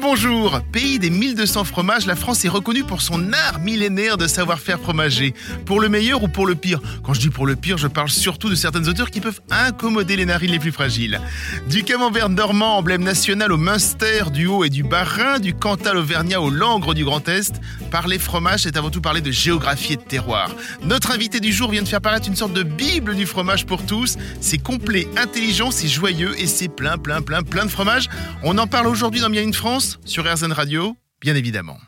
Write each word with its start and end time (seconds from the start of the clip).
Bonjour 0.00 0.60
Pays 0.72 0.98
des 0.98 1.10
1200 1.10 1.64
fromages, 1.64 2.06
la 2.06 2.14
France 2.14 2.44
est 2.44 2.48
reconnue 2.48 2.84
pour 2.84 3.02
son 3.02 3.32
art 3.32 3.58
millénaire 3.58 4.16
de 4.16 4.26
savoir-faire 4.26 4.78
fromager. 4.78 5.34
Pour 5.66 5.80
le 5.80 5.88
meilleur 5.88 6.22
ou 6.22 6.28
pour 6.28 6.46
le 6.46 6.54
pire? 6.54 6.80
Quand 7.02 7.14
je 7.14 7.20
dis 7.20 7.30
pour 7.30 7.46
le 7.46 7.56
pire, 7.56 7.78
je 7.78 7.88
parle 7.88 8.08
surtout 8.08 8.48
de 8.48 8.54
certaines 8.54 8.88
odeurs 8.88 9.10
qui 9.10 9.20
peuvent 9.20 9.40
incommoder 9.50 10.16
les 10.16 10.24
narines 10.24 10.52
les 10.52 10.58
plus 10.58 10.72
fragiles. 10.72 11.20
Du 11.68 11.82
camembert 11.82 12.28
normand, 12.28 12.78
emblème 12.78 13.02
national 13.02 13.50
au 13.52 13.56
Munster, 13.56 14.30
du 14.32 14.46
Haut 14.46 14.64
et 14.64 14.70
du 14.70 14.82
Bas-Rhin, 14.82 15.40
du 15.40 15.52
Cantal 15.52 15.96
auvergnat 15.96 16.40
au 16.40 16.50
Langre 16.50 16.94
du 16.94 17.04
Grand 17.04 17.26
Est, 17.28 17.60
parler 17.90 18.18
fromage, 18.18 18.62
c'est 18.62 18.76
avant 18.76 18.90
tout 18.90 19.00
parler 19.00 19.20
de 19.20 19.32
géographie 19.32 19.94
et 19.94 19.96
de 19.96 20.02
terroir. 20.02 20.50
Notre 20.82 21.10
invité 21.10 21.40
du 21.40 21.52
jour 21.52 21.70
vient 21.70 21.82
de 21.82 21.88
faire 21.88 22.00
paraître 22.00 22.28
une 22.28 22.36
sorte 22.36 22.52
de 22.52 22.62
bible 22.62 23.16
du 23.16 23.26
fromage 23.26 23.66
pour 23.66 23.84
tous. 23.84 24.16
C'est 24.40 24.58
complet, 24.58 25.08
intelligent, 25.16 25.70
c'est 25.70 25.88
joyeux 25.88 26.34
et 26.38 26.46
c'est 26.46 26.68
plein, 26.68 26.98
plein, 26.98 27.20
plein, 27.20 27.42
plein 27.42 27.64
de 27.64 27.70
fromage. 27.70 28.08
On 28.42 28.58
en 28.58 28.66
parle 28.66 28.86
aujourd'hui 28.86 29.20
dans 29.20 29.30
Bien 29.30 29.42
une 29.42 29.54
France 29.54 29.87
sur 30.04 30.24
RZN 30.24 30.52
Radio, 30.52 30.96
bien 31.20 31.34
évidemment. 31.34 31.78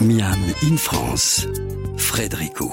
Miam 0.00 0.38
in 0.62 0.76
France, 0.76 1.46
Frédérico. 1.96 2.72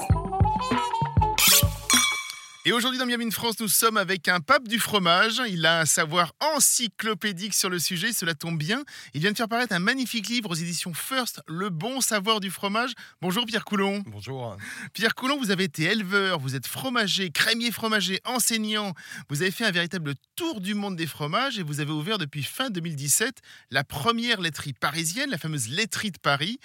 Et 2.68 2.72
aujourd'hui 2.72 2.98
dans 2.98 3.06
Miami 3.06 3.30
France, 3.30 3.60
nous 3.60 3.68
sommes 3.68 3.96
avec 3.96 4.26
un 4.26 4.40
pape 4.40 4.66
du 4.66 4.80
fromage. 4.80 5.40
Il 5.48 5.64
a 5.66 5.82
un 5.82 5.84
savoir 5.84 6.32
encyclopédique 6.40 7.54
sur 7.54 7.70
le 7.70 7.78
sujet, 7.78 8.12
cela 8.12 8.34
tombe 8.34 8.58
bien. 8.58 8.82
Il 9.14 9.20
vient 9.20 9.30
de 9.30 9.36
faire 9.36 9.46
paraître 9.46 9.72
un 9.72 9.78
magnifique 9.78 10.26
livre 10.26 10.50
aux 10.50 10.54
éditions 10.56 10.92
First, 10.92 11.42
Le 11.46 11.70
bon 11.70 12.00
savoir 12.00 12.40
du 12.40 12.50
fromage. 12.50 12.90
Bonjour 13.22 13.46
Pierre 13.46 13.64
Coulon. 13.64 14.02
Bonjour. 14.08 14.56
Pierre 14.94 15.14
Coulon, 15.14 15.38
vous 15.38 15.52
avez 15.52 15.62
été 15.62 15.84
éleveur, 15.84 16.40
vous 16.40 16.56
êtes 16.56 16.66
fromager, 16.66 17.30
crémier 17.30 17.70
fromager, 17.70 18.20
enseignant. 18.24 18.94
Vous 19.28 19.42
avez 19.42 19.52
fait 19.52 19.64
un 19.64 19.70
véritable 19.70 20.14
tour 20.34 20.60
du 20.60 20.74
monde 20.74 20.96
des 20.96 21.06
fromages 21.06 21.60
et 21.60 21.62
vous 21.62 21.78
avez 21.78 21.92
ouvert 21.92 22.18
depuis 22.18 22.42
fin 22.42 22.70
2017 22.70 23.42
la 23.70 23.84
première 23.84 24.40
laiterie 24.40 24.72
parisienne, 24.72 25.30
la 25.30 25.38
fameuse 25.38 25.68
laiterie 25.68 26.10
de 26.10 26.18
Paris. 26.18 26.58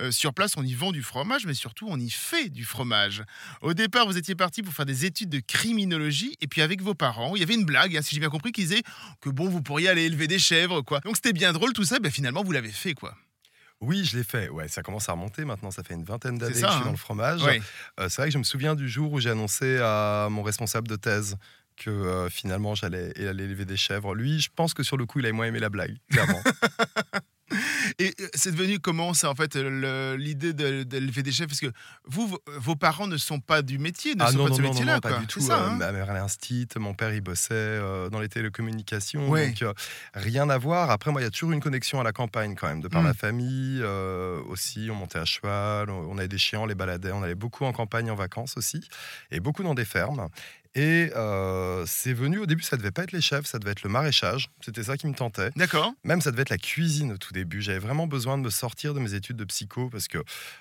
Euh, 0.00 0.10
sur 0.10 0.34
place, 0.34 0.52
on 0.58 0.62
y 0.62 0.74
vend 0.74 0.92
du 0.92 1.02
fromage, 1.02 1.46
mais 1.46 1.54
surtout 1.54 1.86
on 1.88 1.98
y 1.98 2.10
fait 2.10 2.50
du 2.50 2.66
fromage. 2.66 3.22
Au 3.62 3.72
départ, 3.72 4.06
vous 4.06 4.18
étiez 4.18 4.34
parti 4.34 4.62
pour 4.62 4.74
faire 4.74 4.84
des 4.84 5.06
études 5.06 5.30
de 5.30 5.45
criminologie 5.46 6.36
et 6.40 6.46
puis 6.46 6.62
avec 6.62 6.82
vos 6.82 6.94
parents, 6.94 7.36
il 7.36 7.40
y 7.40 7.42
avait 7.42 7.54
une 7.54 7.64
blague, 7.64 7.96
hein, 7.96 8.02
si 8.02 8.14
j'ai 8.14 8.20
bien 8.20 8.30
compris, 8.30 8.52
qui 8.52 8.62
disait 8.62 8.82
que 9.20 9.30
bon, 9.30 9.48
vous 9.48 9.62
pourriez 9.62 9.88
aller 9.88 10.04
élever 10.04 10.26
des 10.26 10.38
chèvres, 10.38 10.82
quoi. 10.82 11.00
Donc 11.00 11.16
c'était 11.16 11.32
bien 11.32 11.52
drôle 11.52 11.72
tout 11.72 11.84
ça, 11.84 11.98
ben 11.98 12.10
finalement 12.10 12.42
vous 12.42 12.52
l'avez 12.52 12.70
fait, 12.70 12.94
quoi. 12.94 13.16
Oui, 13.80 14.04
je 14.04 14.16
l'ai 14.16 14.24
fait. 14.24 14.48
Ouais, 14.48 14.68
ça 14.68 14.82
commence 14.82 15.08
à 15.08 15.12
remonter 15.12 15.44
maintenant. 15.44 15.70
Ça 15.70 15.82
fait 15.82 15.94
une 15.94 16.04
vingtaine 16.04 16.38
d'années 16.38 16.52
que 16.52 16.58
je 16.58 16.66
suis 16.66 16.80
dans 16.80 16.86
hein. 16.86 16.90
le 16.92 16.96
fromage. 16.96 17.42
Euh, 17.44 18.08
c'est 18.08 18.22
vrai 18.22 18.28
que 18.28 18.32
je 18.32 18.38
me 18.38 18.44
souviens 18.44 18.74
du 18.74 18.88
jour 18.88 19.12
où 19.12 19.20
j'ai 19.20 19.30
annoncé 19.30 19.78
à 19.82 20.28
mon 20.30 20.42
responsable 20.42 20.88
de 20.88 20.96
thèse 20.96 21.36
que 21.76 21.90
euh, 21.90 22.30
finalement 22.30 22.74
j'allais 22.74 23.12
aller 23.28 23.44
élever 23.44 23.66
des 23.66 23.76
chèvres. 23.76 24.14
Lui, 24.14 24.40
je 24.40 24.48
pense 24.54 24.72
que 24.72 24.82
sur 24.82 24.96
le 24.96 25.04
coup, 25.04 25.18
il 25.18 25.26
a 25.26 25.32
moins 25.32 25.46
aimé 25.46 25.60
la 25.60 25.68
blague, 25.68 25.96
clairement. 26.10 26.42
Et 27.98 28.14
c'est 28.34 28.52
devenu 28.52 28.78
comment 28.78 29.14
ça, 29.14 29.30
en 29.30 29.34
fait, 29.34 29.54
l'idée 29.56 30.52
de- 30.52 30.82
d'élever 30.82 31.22
des 31.22 31.32
chèvres 31.32 31.48
Parce 31.48 31.60
que 31.60 31.72
vous, 32.04 32.36
vos- 32.58 32.76
parents 32.76 33.06
ne 33.06 33.16
sont 33.16 33.40
pas 33.40 33.62
du 33.62 33.78
métier, 33.78 34.14
ne 34.14 34.22
ah 34.22 34.30
sont 34.32 34.38
non, 34.38 34.44
pas 34.44 34.50
de 34.50 34.50
non, 34.50 34.56
ce 34.56 34.62
non, 34.62 34.68
non, 34.68 34.74
métier-là, 34.74 35.00
pas 35.00 35.18
du 35.18 35.26
tout. 35.26 35.40
ça, 35.40 35.58
Euh, 35.62 35.68
hein 35.68 35.76
ma 35.76 35.92
mère 35.92 36.10
elle 36.10 36.16
est 36.16 36.20
instit, 36.20 36.66
mon 36.76 36.94
père 36.94 37.12
il 37.14 37.20
bossait 37.20 37.54
euh, 37.54 38.08
dans 38.10 38.20
les 38.20 38.28
télécommunications. 38.28 39.28
Ouais. 39.28 39.48
Donc 39.48 39.62
euh, 39.62 39.72
rien 40.14 40.48
à 40.50 40.58
voir. 40.58 40.90
Après, 40.90 41.10
moi, 41.10 41.20
il 41.20 41.24
y 41.24 41.26
a 41.26 41.30
toujours 41.30 41.52
une 41.52 41.60
connexion 41.60 42.00
à 42.00 42.04
la 42.04 42.12
campagne 42.12 42.54
quand 42.54 42.68
même, 42.68 42.80
de 42.80 42.88
par 42.88 43.02
Mm. 43.02 43.04
ma 43.06 43.14
famille 43.14 43.82
aussi. 44.48 44.88
On 44.90 44.94
montait 44.94 45.18
à 45.18 45.24
cheval, 45.24 45.90
on 45.90 46.06
on 46.10 46.18
avait 46.18 46.28
des 46.28 46.38
chiens, 46.38 46.60
on 46.60 46.66
les 46.66 46.74
baladait. 46.74 47.12
On 47.12 47.22
allait 47.22 47.34
beaucoup 47.34 47.64
en 47.64 47.72
campagne 47.72 48.10
en 48.10 48.14
vacances 48.14 48.56
aussi, 48.56 48.80
et 49.30 49.40
beaucoup 49.40 49.62
dans 49.62 49.74
des 49.74 49.84
fermes. 49.84 50.28
Et 50.78 51.10
euh, 51.16 51.84
c'est 51.86 52.12
venu, 52.12 52.38
au 52.38 52.44
début, 52.44 52.62
ça 52.62 52.76
devait 52.76 52.90
pas 52.90 53.04
être 53.04 53.12
les 53.12 53.22
chefs, 53.22 53.46
ça 53.46 53.58
devait 53.58 53.70
être 53.72 53.82
le 53.82 53.88
maraîchage. 53.88 54.50
C'était 54.60 54.82
ça 54.82 54.98
qui 54.98 55.06
me 55.06 55.14
tentait. 55.14 55.48
D'accord. 55.56 55.94
Même 56.04 56.20
ça 56.20 56.30
devait 56.30 56.42
être 56.42 56.50
la 56.50 56.58
cuisine 56.58 57.12
au 57.12 57.16
tout 57.16 57.32
début. 57.32 57.62
J'avais 57.62 57.78
vraiment 57.78 58.06
besoin 58.06 58.36
de 58.36 58.42
me 58.42 58.50
sortir 58.50 58.92
de 58.92 59.00
mes 59.00 59.14
études 59.14 59.36
de 59.38 59.44
psycho 59.44 59.88
parce 59.88 60.06
que 60.06 60.18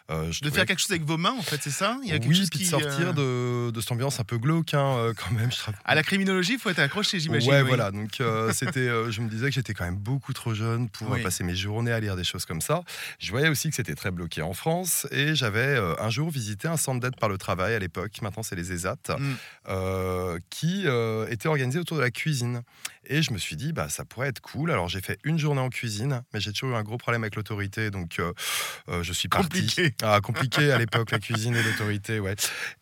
euh, 0.10 0.32
je 0.32 0.42
De 0.42 0.50
faire 0.50 0.66
quelque 0.66 0.80
chose 0.80 0.92
avec 0.92 1.04
vos 1.04 1.18
mains, 1.18 1.36
en 1.38 1.42
fait, 1.42 1.60
c'est 1.62 1.70
ça? 1.70 1.98
Il 2.02 2.08
y 2.08 2.12
a 2.14 2.20
quelque 2.20 2.30
oui, 2.30 2.36
chose 2.36 2.50
puis 2.50 2.60
qui 2.60 2.66
de 2.66 2.70
sortir 2.70 3.10
euh, 3.18 3.68
de, 3.68 3.72
de 3.72 3.82
cette 3.82 3.92
ambiance 3.92 4.20
un 4.22 4.24
peu 4.24 4.38
glauque 4.38 4.74
hein, 4.74 5.12
quand 5.18 5.32
même. 5.32 5.52
Je 5.52 5.58
À 5.84 5.96
la 5.96 6.02
criminologie, 6.04 6.54
il 6.54 6.60
faut 6.60 6.70
être 6.70 6.80
accroché, 6.80 7.20
j'imagine. 7.20 7.52
Ouais, 7.52 7.62
oui. 7.62 7.68
voilà. 7.68 7.92
Donc, 7.92 8.22
euh, 8.22 8.54
c'était, 8.54 8.88
je 9.12 9.20
me 9.20 9.28
disais 9.30 9.48
que 9.50 9.54
j'étais 9.56 9.74
quand 9.74 9.84
même 9.86 9.98
beaucoup 9.98 10.32
trop 10.32 10.54
jeune 10.54 10.88
pour 10.88 11.10
Oui. 11.12 11.24
passer 11.24 11.44
mes 11.44 11.56
journées 11.56 11.92
à 11.92 12.00
lire 12.00 12.16
des 12.16 12.24
choses 12.24 12.46
comme 12.46 12.62
ça. 12.62 12.84
Je 13.20 13.32
voyais 13.32 13.50
aussi 13.50 13.70
que 13.70 13.76
c'était 13.76 13.96
très 13.96 14.12
bloqué 14.12 14.42
en 14.42 14.54
France 14.54 15.08
et 15.12 15.36
j'avais 15.36 15.78
un 16.00 16.10
jour 16.10 16.30
visité 16.30 16.70
un 16.70 16.78
centre 16.78 17.02
d'aide 17.02 17.18
par 17.20 17.28
le 17.28 17.38
travail 17.38 17.74
à 17.76 17.80
l'époque. 17.80 18.14
Maintenant, 18.22 18.44
c'est 18.44 18.56
les 18.56 18.72
ESAT, 18.72 18.96
Mm. 19.20 19.34
Euh, 20.06 20.40
qui 20.52 20.84
euh, 20.86 21.28
était 21.30 21.48
organisé 21.48 21.80
autour 21.80 21.98
de 21.98 22.02
la 22.02 22.12
cuisine. 22.12 22.62
Et 23.08 23.22
je 23.22 23.34
me 23.34 23.38
suis 23.38 23.56
dit, 23.56 23.74
bah, 23.74 23.90
ça 23.90 24.06
pourrait 24.06 24.28
être 24.28 24.40
cool. 24.40 24.72
Alors, 24.72 24.88
j'ai 24.88 25.02
fait 25.02 25.20
une 25.24 25.38
journée 25.38 25.62
en 25.62 25.70
cuisine, 25.70 26.24
mais 26.34 26.40
j'ai 26.40 26.52
toujours 26.52 26.72
eu 26.72 26.76
un 26.76 26.84
gros 26.84 26.98
problème 26.98 27.24
avec 27.24 27.36
l'autorité. 27.36 27.92
Donc, 27.92 28.20
euh, 28.20 28.34
je 29.04 29.14
suis 29.14 29.28
parti. 29.28 29.48
Compliqué. 29.48 29.96
Ah, 30.02 30.20
compliqué 30.22 30.72
à 30.72 30.78
l'époque, 30.78 31.12
la 31.12 31.20
cuisine 31.20 31.56
et 31.56 31.64
l'autorité, 31.64 32.20
ouais. 32.20 32.36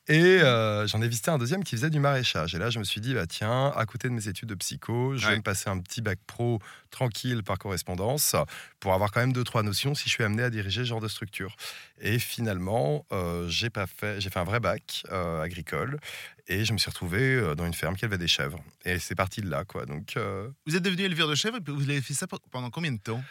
Et 0.07 0.39
j'en 0.39 1.01
ai 1.01 1.07
visité 1.07 1.31
un 1.31 1.37
deuxième 1.37 1.63
qui 1.63 1.75
faisait 1.75 1.89
du 1.89 1.99
maraîchage. 1.99 2.55
Et 2.55 2.57
là, 2.57 2.69
je 2.69 2.79
me 2.79 2.83
suis 2.83 3.01
dit, 3.01 3.13
bah, 3.13 3.27
tiens, 3.27 3.71
à 3.75 3.85
côté 3.85 4.07
de 4.07 4.13
mes 4.13 4.27
études 4.27 4.49
de 4.49 4.55
psycho, 4.55 5.15
je 5.17 5.27
vais 5.27 5.37
me 5.37 5.41
passer 5.41 5.69
un 5.69 5.79
petit 5.79 6.01
bac 6.01 6.19
pro 6.25 6.59
tranquille 6.89 7.43
par 7.43 7.57
correspondance 7.57 8.35
pour 8.79 8.93
avoir 8.93 9.11
quand 9.11 9.19
même 9.19 9.33
deux, 9.33 9.43
trois 9.43 9.63
notions 9.63 9.95
si 9.95 10.05
je 10.05 10.13
suis 10.13 10.23
amené 10.23 10.43
à 10.43 10.49
diriger 10.49 10.81
ce 10.81 10.87
genre 10.87 11.01
de 11.01 11.07
structure. 11.07 11.55
Et 11.99 12.17
finalement, 12.17 13.05
j'ai 13.47 13.69
pas 13.69 13.87
fait, 13.87 14.21
j'ai 14.21 14.29
fait 14.29 14.39
un 14.39 14.45
vrai 14.45 14.61
bac 14.61 15.03
agricole 15.11 15.99
et 16.47 16.65
je 16.65 16.73
me 16.73 16.77
suis 16.77 16.89
retrouvé 16.89 17.19
euh, 17.35 17.55
dans 17.55 17.65
une 17.65 17.73
ferme 17.73 17.95
qui 17.95 18.05
élevait 18.05 18.17
des 18.17 18.27
chèvres. 18.27 18.59
Et 18.85 18.99
c'est 18.99 19.15
parti 19.15 19.41
de 19.41 19.49
là, 19.49 19.63
quoi. 19.65 19.85
Donc, 19.85 20.17
euh, 20.17 20.49
Vous 20.65 20.75
êtes 20.75 20.83
devenu 20.83 21.03
éleveur 21.03 21.27
de 21.27 21.35
chèvres 21.35 21.57
et 21.57 21.71
vous 21.71 21.89
avez 21.89 22.01
fait 22.01 22.13
ça 22.13 22.27
pendant 22.51 22.69
combien 22.69 22.91
de 22.91 22.99
temps? 22.99 23.23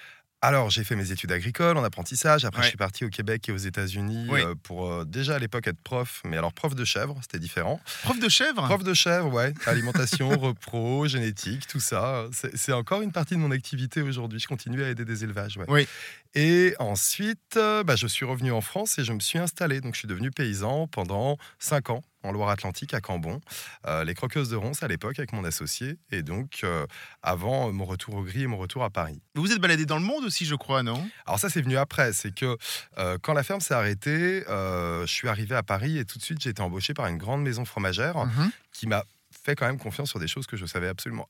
Alors, 0.45 0.71
j'ai 0.71 0.83
fait 0.83 0.97
mes 0.97 1.13
études 1.13 1.31
agricoles 1.31 1.77
en 1.77 1.85
apprentissage. 1.85 2.45
Après, 2.45 2.59
Ouais. 2.63 2.65
je 2.65 2.71
suis 2.71 2.77
parti 2.77 3.05
au 3.05 3.11
Québec 3.11 3.49
et 3.49 3.53
aux 3.53 3.57
États-Unis 3.59 4.27
Oui. 4.29 4.41
euh, 4.41 4.57
pour 4.61 4.91
euh, 4.91 5.05
déjà 5.05 5.37
à 5.37 5.39
l'époque 5.39 5.69
être 5.69 5.81
prof, 5.85 6.21
mais 6.25 6.37
alors 6.37 6.53
prof 6.53 6.75
de 6.75 6.85
chèvre, 6.85 7.17
c'était 7.23 7.39
différent. 7.39 7.81
Prof 8.03 8.19
de 8.19 8.29
chèvres? 8.29 8.65
Prof 8.67 8.83
de 8.83 8.93
chèvre, 8.93 9.33
ouais. 9.33 9.55
Alimentation, 9.67 10.31
repro, 10.41 11.07
génétique, 11.07 11.69
tout 11.69 11.79
ça. 11.79 12.27
C'est 12.33 12.57
c'est 12.57 12.73
encore 12.73 13.03
une 13.03 13.13
partie 13.13 13.35
de 13.35 13.39
mon 13.39 13.53
activité 13.53 14.03
aujourd'hui. 14.03 14.41
Je 14.41 14.49
continue 14.49 14.83
à 14.83 14.89
aider 14.89 15.05
des 15.05 15.23
élevages, 15.23 15.59
ouais. 15.59 15.67
Oui. 15.69 15.87
Et 16.35 16.75
ensuite, 16.81 17.57
euh, 17.57 17.85
bah, 17.85 17.95
je 17.95 18.09
suis 18.09 18.25
revenu 18.25 18.51
en 18.51 18.61
France 18.63 18.99
et 18.99 19.05
je 19.05 19.13
me 19.13 19.21
suis 19.21 19.39
installé. 19.39 19.81
Donc, 19.81 19.95
je 19.95 20.01
suis 20.01 20.09
devenu 20.09 20.33
paysan 20.33 20.89
pendant 20.89 21.37
5 21.61 21.91
ans 21.91 22.03
en 22.23 22.33
Loire-Atlantique 22.33 22.95
à 22.95 23.01
Cambon, 23.01 23.41
euh, 23.87 24.05
les 24.05 24.15
Croqueuses 24.15 24.49
de 24.49 24.57
Ronce 24.57 24.83
à 24.83 24.89
l'époque 24.89 25.19
avec 25.19 25.33
mon 25.33 25.45
associé. 25.45 25.97
Et 26.11 26.23
donc, 26.23 26.61
euh, 26.65 26.87
avant 27.23 27.69
euh, 27.69 27.73
mon 27.73 27.85
retour 27.85 28.15
au 28.15 28.23
gris 28.23 28.43
et 28.43 28.47
mon 28.47 28.57
retour 28.59 28.85
à 28.85 28.91
Paris. 28.91 29.21
Vous 29.35 29.43
vous 29.43 29.53
êtes 29.53 29.61
baladé 29.61 29.87
dans 29.87 29.99
le 29.99 30.05
monde 30.05 30.25
aussi, 30.25 30.45
je 30.47 30.55
crois, 30.55 30.83
non? 30.83 31.09
Alors 31.27 31.39
ça, 31.39 31.49
c'est 31.49 31.63
venu 31.63 31.77
après. 31.77 32.13
C'est 32.13 32.35
que 32.35 32.57
euh, 32.99 33.19
quand 33.23 33.33
la 33.33 33.43
ferme 33.43 33.61
s'est 33.61 33.75
arrêtée, 33.75 34.45
je 34.49 35.05
suis 35.07 35.29
arrivé 35.29 35.55
à 35.55 35.63
Paris 35.63 35.99
et 35.99 36.05
tout 36.05 36.19
de 36.19 36.23
suite, 36.25 36.41
j'ai 36.41 36.51
été 36.51 36.63
embauché 36.63 36.95
par 36.95 37.07
une 37.07 37.19
grande 37.19 37.43
maison 37.43 37.65
fromagère 37.65 38.17
Mhm. 38.27 38.51
qui 38.73 38.87
m'a 38.87 39.05
fait 39.45 39.55
quand 39.57 39.67
même 39.67 39.79
confiance 39.79 40.11
sur 40.11 40.19
des 40.21 40.29
choses 40.29 40.47
que 40.47 40.57
je 40.57 40.67
savais 40.67 40.89
absolument 40.89 41.29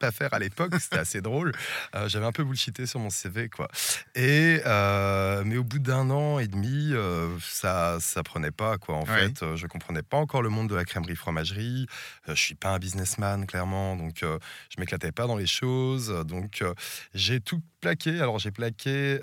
pas 0.00 0.10
faire 0.10 0.34
à 0.34 0.38
l'époque. 0.40 0.72
C'était 0.80 0.98
assez 0.98 1.20
drôle. 1.20 1.52
Euh, 1.94 2.08
J'avais 2.08 2.26
un 2.26 2.32
peu 2.32 2.42
bullshité 2.42 2.86
sur 2.86 2.98
mon 2.98 3.10
CV, 3.10 3.48
quoi. 3.48 3.68
Et 4.16 4.60
euh, 4.66 5.42
mais 5.46 5.56
au 5.56 5.62
bout 5.64 5.78
d'un 5.78 6.10
an 6.10 6.38
et 6.40 6.48
demi, 6.48 6.90
euh, 6.92 7.28
ça 7.40 7.98
ça 8.00 8.22
prenait 8.24 8.50
pas, 8.50 8.78
quoi. 8.78 8.96
En 8.96 9.04
Ouais. 9.04 9.28
fait, 9.28 9.56
je 9.56 9.66
comprenais 9.66 10.02
pas 10.02 10.16
encore 10.16 10.42
le 10.42 10.48
monde 10.48 10.68
de 10.68 10.74
la 10.74 10.84
crèmerie 10.84 11.16
fromagerie. 11.16 11.86
Je 12.26 12.34
suis 12.34 12.54
pas 12.54 12.70
un 12.70 12.78
businessman, 12.78 13.46
clairement, 13.46 13.94
donc 13.96 14.18
je 14.22 14.80
m'éclatais 14.80 15.12
pas 15.12 15.26
dans 15.26 15.36
les 15.36 15.46
choses. 15.46 16.08
Donc 16.26 16.64
j'ai 17.14 17.40
tout 17.40 17.60
plaqué. 17.80 18.20
Alors 18.20 18.38
j'ai 18.38 18.50
plaqué 18.50 19.20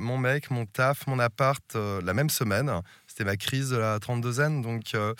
mon 0.00 0.18
mec, 0.18 0.50
mon 0.50 0.66
taf, 0.66 1.06
mon 1.06 1.18
appart 1.18 1.74
la 1.74 2.14
même 2.14 2.30
semaine. 2.30 2.70
C'était 3.06 3.24
ma 3.24 3.36
crise 3.36 3.68
de 3.70 3.76
la 3.76 3.98
32e. 3.98 4.62
Donc, 4.62 4.94
euh, 4.94 5.12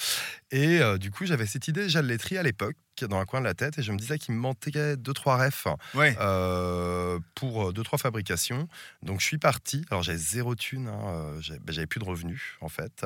et 0.51 0.81
euh, 0.81 0.97
du 0.97 1.11
coup, 1.11 1.27
j'avais 1.27 1.45
cette 1.45 1.69
idée 1.69 1.83
déjà 1.83 2.01
de 2.01 2.07
laiterie 2.07 2.39
à 2.39 2.43
l'époque, 2.43 2.77
dans 3.01 3.19
un 3.19 3.25
coin 3.25 3.41
de 3.41 3.47
la 3.47 3.55
tête, 3.55 3.79
et 3.79 3.83
je 3.83 3.91
me 3.93 3.97
disais 3.99 4.19
qu'il 4.19 4.35
me 4.35 4.41
manquait 4.41 4.97
deux, 4.97 5.13
trois 5.13 5.37
refs 5.37 5.67
Ouais. 5.95 6.15
euh, 6.21 7.19
pour 7.35 7.69
euh, 7.69 7.73
deux, 7.73 7.83
trois 7.83 7.99
fabrications. 7.99 8.69
Donc, 9.03 9.21
je 9.21 9.27
suis 9.27 9.39
parti. 9.39 9.85
Alors, 9.91 10.03
j'avais 10.03 10.19
zéro 10.19 10.55
thune. 10.55 10.89
hein, 10.89 11.01
euh, 11.09 11.41
ben, 11.63 11.73
J'avais 11.73 11.87
plus 11.87 12.01
de 12.01 12.05
revenus, 12.05 12.43
en 12.61 12.69
fait. 12.69 13.05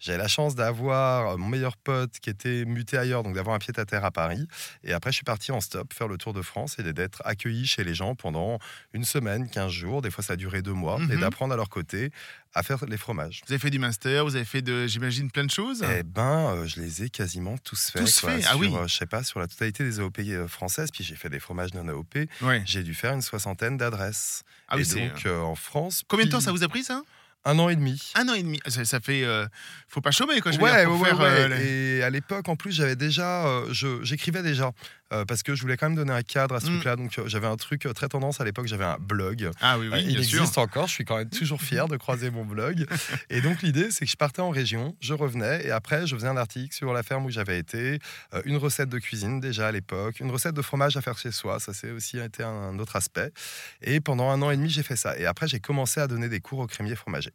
J'avais 0.00 0.18
la 0.18 0.28
chance 0.28 0.54
d'avoir 0.54 1.38
mon 1.38 1.48
meilleur 1.48 1.76
pote 1.76 2.18
qui 2.20 2.30
était 2.30 2.64
muté 2.64 2.98
ailleurs, 2.98 3.22
donc 3.22 3.34
d'avoir 3.34 3.54
un 3.54 3.58
pied 3.58 3.72
à 3.76 3.84
terre 3.84 4.04
à 4.04 4.10
Paris. 4.10 4.46
Et 4.84 4.92
après, 4.92 5.10
je 5.12 5.16
suis 5.16 5.24
parti 5.24 5.52
en 5.52 5.60
stop 5.60 5.92
faire 5.94 6.08
le 6.08 6.18
tour 6.18 6.32
de 6.32 6.42
France 6.42 6.76
et 6.78 6.92
d'être 6.92 7.22
accueilli 7.24 7.66
chez 7.66 7.84
les 7.84 7.94
gens 7.94 8.14
pendant 8.14 8.58
une 8.92 9.04
semaine, 9.04 9.48
15 9.48 9.70
jours. 9.70 10.02
Des 10.02 10.10
fois, 10.10 10.22
ça 10.24 10.34
a 10.34 10.36
duré 10.36 10.62
deux 10.62 10.72
mois. 10.72 10.98
Et 11.10 11.14
Mhm. 11.14 11.20
d'apprendre 11.20 11.54
à 11.54 11.56
leur 11.56 11.68
côté 11.68 12.10
à 12.54 12.62
faire 12.62 12.84
les 12.86 12.96
fromages. 12.96 13.42
Vous 13.46 13.52
avez 13.52 13.60
fait 13.60 13.70
du 13.70 13.78
master, 13.78 14.24
vous 14.24 14.34
avez 14.34 14.44
fait 14.44 14.62
de, 14.62 14.86
j'imagine, 14.86 15.30
plein 15.30 15.44
de 15.44 15.50
choses 15.50 15.84
Eh 15.88 16.02
ben, 16.02 16.54
euh, 16.56 16.66
je 16.66 16.80
les 16.80 17.02
ai 17.04 17.10
quasiment 17.10 17.56
tous 17.58 17.90
faits. 17.90 18.02
Tous 18.02 18.20
faits, 18.20 18.44
ah 18.48 18.56
oui. 18.56 18.72
euh, 18.74 18.86
je 18.88 18.96
sais 18.96 19.06
pas, 19.06 19.22
sur 19.28 19.38
la 19.40 19.46
totalité 19.46 19.84
des 19.84 20.00
AOP 20.00 20.18
euh, 20.20 20.48
françaises, 20.48 20.90
puis 20.90 21.04
j'ai 21.04 21.14
fait 21.14 21.28
des 21.28 21.38
fromages 21.38 21.74
non 21.74 21.86
AOP. 21.88 22.28
Ouais. 22.42 22.62
J'ai 22.64 22.82
dû 22.82 22.94
faire 22.94 23.12
une 23.12 23.22
soixantaine 23.22 23.76
d'adresses. 23.76 24.42
Ah 24.68 24.76
oui, 24.76 24.82
et 24.96 25.08
donc, 25.08 25.26
euh, 25.26 25.40
en 25.40 25.54
France. 25.54 26.02
Combien 26.08 26.26
de 26.26 26.30
temps 26.30 26.40
ça 26.40 26.52
vous 26.52 26.64
a 26.64 26.68
pris 26.68 26.82
ça? 26.82 27.02
Un 27.50 27.58
an 27.58 27.68
et 27.70 27.76
demi. 27.76 28.12
Un 28.14 28.28
an 28.28 28.34
et 28.34 28.42
demi. 28.42 28.60
Ça, 28.66 28.84
ça 28.84 29.00
fait. 29.00 29.24
euh, 29.24 29.46
faut 29.88 30.00
pas 30.02 30.10
chômer 30.10 30.40
quoi. 30.40 30.52
Je 30.52 30.58
Ouais, 30.58 30.80
dire, 30.84 30.90
ouais, 30.92 31.08
faire, 31.08 31.18
ouais, 31.18 31.24
euh, 31.26 31.48
les- 31.48 31.98
Et 31.98 32.02
à 32.02 32.10
l'époque, 32.10 32.46
en 32.48 32.56
plus, 32.56 32.72
j'avais 32.72 32.94
déjà, 32.96 33.46
euh, 33.46 33.72
j'écrivais 34.02 34.42
déjà 34.42 34.70
euh, 35.14 35.24
parce 35.24 35.42
que 35.42 35.54
je 35.54 35.62
voulais 35.62 35.78
quand 35.78 35.86
même 35.88 35.96
donner 35.96 36.12
un 36.12 36.20
cadre 36.22 36.54
à 36.56 36.60
ce 36.60 36.66
Mm. 36.66 36.74
truc-là. 36.74 36.96
Donc, 36.96 37.18
euh, 37.18 37.22
j'avais 37.26 37.46
un 37.46 37.56
truc 37.56 37.88
très 37.94 38.08
tendance 38.08 38.42
à 38.42 38.44
l'époque. 38.44 38.66
J'avais 38.66 38.84
un 38.84 38.98
blog. 39.00 39.50
Ah 39.62 39.78
oui, 39.78 39.88
oui, 39.90 40.00
il 40.06 40.14
bien 40.16 40.22
sûr. 40.22 40.40
existe 40.42 40.58
encore. 40.58 40.86
Je 40.88 40.92
suis 40.92 41.06
quand 41.06 41.16
même 41.16 41.30
toujours 41.30 41.62
fier 41.62 41.88
de 41.88 41.96
croiser 41.96 42.30
mon 42.30 42.44
blog. 42.44 42.84
Et 43.30 43.40
donc, 43.40 43.62
l'idée, 43.62 43.90
c'est 43.90 44.04
que 44.04 44.10
je 44.10 44.16
partais 44.18 44.42
en 44.42 44.50
région, 44.50 44.94
je 45.00 45.14
revenais 45.14 45.64
et 45.66 45.70
après, 45.70 46.06
je 46.06 46.14
faisais 46.14 46.28
un 46.28 46.36
article 46.36 46.74
sur 46.74 46.92
la 46.92 47.02
ferme 47.02 47.24
où 47.24 47.30
j'avais 47.30 47.58
été, 47.58 47.98
une 48.44 48.58
recette 48.58 48.90
de 48.90 48.98
cuisine 48.98 49.40
déjà 49.40 49.68
à 49.68 49.72
l'époque, 49.72 50.20
une 50.20 50.30
recette 50.30 50.54
de 50.54 50.60
fromage 50.62 50.96
à 50.98 51.00
faire 51.00 51.16
chez 51.16 51.32
soi. 51.32 51.58
Ça, 51.58 51.72
c'est 51.72 51.90
aussi 51.90 52.18
été 52.18 52.42
un 52.42 52.78
autre 52.78 52.96
aspect. 52.96 53.32
Et 53.80 54.00
pendant 54.00 54.28
un 54.28 54.42
an 54.42 54.50
et 54.50 54.56
demi, 54.58 54.68
j'ai 54.68 54.82
fait 54.82 54.96
ça. 54.96 55.18
Et 55.18 55.24
après, 55.24 55.48
j'ai 55.48 55.60
commencé 55.60 56.00
à 56.00 56.06
donner 56.06 56.28
des 56.28 56.40
cours 56.40 56.58
aux 56.58 56.66
crémiers 56.66 56.96
fromagers. 56.96 57.32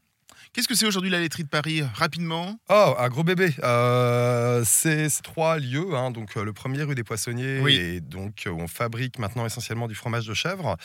Qu'est-ce 0.51 0.68
que 0.68 0.75
c'est 0.75 0.86
aujourd'hui 0.86 1.10
la 1.10 1.19
laiterie 1.19 1.44
de 1.44 1.50
Paris 1.50 1.81
Rapidement? 1.95 2.60
Oh, 2.69 2.95
un 2.98 3.10
gros 3.10 3.24
bébé. 3.24 3.54
Euh, 3.63 4.63
c'est 4.66 5.07
trois 5.24 5.57
lieux. 5.57 5.95
hein. 5.95 6.12
Donc, 6.12 6.36
euh, 6.38 6.44
le 6.44 6.54
premier, 6.54 6.84
rue 6.84 6.95
des 6.95 7.04
Poissonniers, 7.04 7.60
Oui. 7.62 7.75
et 7.75 8.01
donc, 8.01 8.44
euh, 8.45 8.51
où 8.51 8.60
on 8.60 8.68
fabrique 8.68 9.19
maintenant 9.19 9.45
essentiellement 9.45 9.88
du 9.88 9.95
fromage 9.95 10.28
de 10.28 10.34
chèvre 10.34 10.78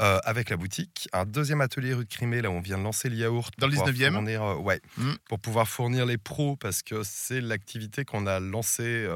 euh, 0.00 0.18
avec 0.24 0.48
la 0.50 0.56
boutique. 0.56 1.08
Un 1.12 1.24
deuxième 1.26 1.60
atelier, 1.60 1.92
rue 1.94 2.04
de 2.04 2.08
Crimée, 2.10 2.40
là 2.40 2.50
où 2.50 2.54
on 2.54 2.60
vient 2.60 2.78
de 2.78 2.82
lancer 2.82 3.08
le 3.08 3.16
yaourt. 3.16 3.52
Dans 3.58 3.66
le 3.66 3.74
pour 3.74 3.84
pouvoir 3.84 4.10
19e? 4.10 4.12
fournir, 4.14 4.42
euh, 4.42 4.54
Ouais, 4.54 4.80
Mm. 4.96 5.12
pour 5.28 5.38
pouvoir 5.40 5.68
fournir 5.68 6.06
les 6.06 6.18
pros, 6.18 6.56
parce 6.56 6.82
que 6.82 7.02
c'est 7.04 7.40
l'activité 7.40 8.04
qu'on 8.04 8.26
a 8.26 8.40
lancée 8.40 9.08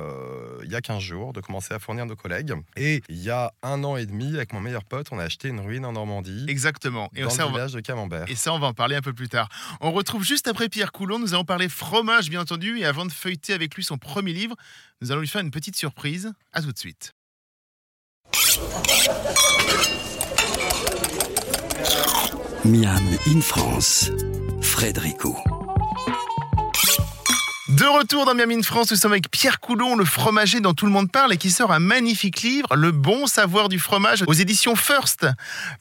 il 0.65 0.71
y 0.71 0.75
a 0.75 0.81
15 0.81 1.01
jours, 1.03 1.33
de 1.33 1.41
commencer 1.41 1.73
à 1.75 1.79
fournir 1.79 2.07
nos 2.07 2.17
collègues. 2.17 2.53
Et 2.77 3.03
il 3.09 3.23
y 3.23 3.31
a 3.31 3.53
un 3.63 3.85
an 3.85 3.97
et 3.97 4.07
demi, 4.07 4.35
avec 4.35 4.53
mon 4.53 4.61
meilleur 4.61 4.85
pote, 4.85 5.09
on 5.13 5.19
a 5.19 5.25
acheté 5.25 5.49
une 5.49 5.61
ruine 5.61 5.85
en 5.87 5.93
Normandie. 5.93 6.45
Exactement. 6.49 7.11
Et 7.15 7.23
dans 7.23 7.29
le 7.31 7.37
va- 7.37 7.47
village 7.49 7.73
de 7.73 7.81
Camembert. 7.81 8.25
Et 8.29 8.35
ça, 8.35 8.53
on 8.53 8.59
va 8.59 8.67
en 8.69 8.75
parler 8.75 8.97
un 8.97 9.01
peu 9.03 9.13
plus 9.13 9.29
tard. 9.29 9.49
On 9.87 9.93
retrouve 9.93 10.25
juste 10.25 10.49
après 10.49 10.71
Pierre 10.71 10.93
Coulon. 10.93 11.19
Nous 11.19 11.35
allons 11.35 11.45
parler 11.45 11.69
fromage, 11.69 12.31
bien 12.31 12.41
entendu. 12.41 12.79
Et 12.79 12.87
avant 12.87 13.05
de 13.05 13.13
feuilleter 13.13 13.53
avec 13.53 13.75
lui 13.75 13.85
son 13.85 13.99
premier 13.99 14.33
livre, 14.33 14.57
nous 15.03 15.13
allons 15.13 15.21
lui 15.21 15.29
faire 15.29 15.43
une 15.43 15.51
petite 15.51 15.77
surprise. 15.77 16.33
À 16.55 16.63
tout 16.63 16.73
de 16.73 16.79
suite. 16.79 17.13
Miam 22.65 23.07
in 23.27 23.43
France, 23.43 24.11
Frédérico. 24.63 25.37
De 27.75 27.87
retour 27.87 28.25
dans 28.25 28.37
Miam 28.37 28.53
in 28.53 28.63
France, 28.63 28.93
nous 28.93 28.97
sommes 28.97 29.11
avec 29.11 29.29
Pierre 29.33 29.59
Coulon, 29.59 29.97
le 29.97 30.05
fromager 30.05 30.61
dont 30.61 30.75
tout 30.75 30.87
le 30.87 30.93
monde 30.93 31.11
parle 31.11 31.33
et 31.33 31.37
qui 31.37 31.51
sort 31.51 31.73
un 31.73 31.81
magnifique 31.81 32.43
livre, 32.43 32.77
Le 32.77 32.93
bon 32.93 33.27
savoir 33.27 33.69
du 33.69 33.81
fromage, 33.81 34.23
aux 34.29 34.33
éditions 34.33 34.77
First. 34.77 35.27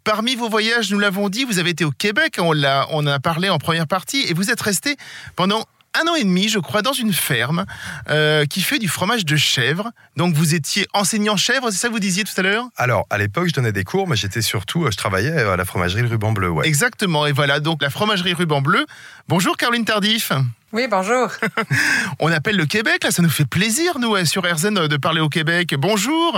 Parmi 0.03 0.35
vos 0.35 0.49
voyages, 0.49 0.91
nous 0.91 0.97
l'avons 0.97 1.29
dit, 1.29 1.43
vous 1.43 1.59
avez 1.59 1.69
été 1.69 1.85
au 1.85 1.91
Québec, 1.91 2.37
on, 2.39 2.51
l'a, 2.51 2.87
on 2.89 3.01
en 3.01 3.07
a 3.07 3.19
parlé 3.19 3.47
en 3.49 3.59
première 3.59 3.85
partie, 3.85 4.25
et 4.27 4.33
vous 4.33 4.49
êtes 4.49 4.61
resté 4.61 4.95
pendant 5.35 5.67
un 5.99 6.07
an 6.07 6.15
et 6.15 6.23
demi, 6.23 6.49
je 6.49 6.59
crois, 6.59 6.81
dans 6.81 6.93
une 6.93 7.13
ferme 7.13 7.65
euh, 8.09 8.45
qui 8.45 8.61
fait 8.61 8.79
du 8.79 8.87
fromage 8.87 9.25
de 9.25 9.35
chèvre. 9.35 9.91
Donc 10.17 10.33
vous 10.35 10.55
étiez 10.55 10.87
enseignant 10.93 11.37
chèvre, 11.37 11.69
c'est 11.71 11.77
ça 11.77 11.87
que 11.87 11.93
vous 11.93 11.99
disiez 11.99 12.23
tout 12.23 12.33
à 12.37 12.41
l'heure? 12.41 12.65
Alors, 12.77 13.05
à 13.09 13.17
l'époque, 13.17 13.47
je 13.47 13.53
donnais 13.53 13.71
des 13.71 13.83
cours, 13.83 14.07
mais 14.07 14.15
j'étais 14.15 14.41
surtout, 14.41 14.85
euh, 14.85 14.91
je 14.91 14.97
travaillais 14.97 15.31
à 15.31 15.55
la 15.55 15.65
fromagerie 15.65 16.01
Le 16.01 16.07
Ruban 16.07 16.31
Bleu. 16.31 16.49
Ouais. 16.49 16.67
Exactement, 16.67 17.25
et 17.25 17.31
voilà 17.31 17.59
donc 17.59 17.81
la 17.81 17.89
fromagerie 17.89 18.33
Ruban 18.33 18.61
Bleu. 18.61 18.85
Bonjour 19.27 19.57
Caroline 19.57 19.85
Tardif. 19.85 20.31
Oui, 20.73 20.87
bonjour. 20.89 21.29
On 22.19 22.31
appelle 22.31 22.57
le 22.57 22.65
Québec, 22.65 23.03
là, 23.03 23.11
ça 23.11 23.21
nous 23.21 23.29
fait 23.29 23.45
plaisir, 23.45 23.99
nous, 23.99 24.15
euh, 24.15 24.25
sur 24.25 24.43
RZN, 24.43 24.77
euh, 24.77 24.87
de 24.87 24.97
parler 24.97 25.21
au 25.21 25.29
Québec. 25.29 25.75
Bonjour. 25.77 26.33